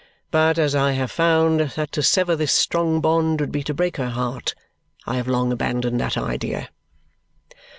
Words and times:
But 0.31 0.57
as 0.57 0.73
I 0.73 0.93
have 0.93 1.11
found 1.11 1.59
that 1.75 1.91
to 1.91 2.01
sever 2.01 2.35
this 2.35 2.51
strong 2.51 3.01
bond 3.01 3.39
would 3.39 3.51
be 3.51 3.61
to 3.61 3.71
break 3.75 3.97
her 3.97 4.09
heart, 4.09 4.55
I 5.05 5.17
have 5.17 5.27
long 5.27 5.51
abandoned 5.51 5.99
that 5.99 6.17
idea." 6.17 6.69